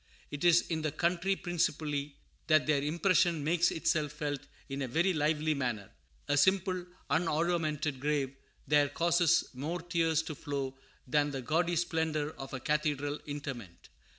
[0.31, 2.15] It is in the country principally
[2.47, 5.91] that their impression makes itself felt in a very lively manner.
[6.27, 8.35] A simple, unoruamented grave
[8.67, 10.75] there causes more tears to flow
[11.05, 13.89] than the gaudy splendor of a cathedral interment.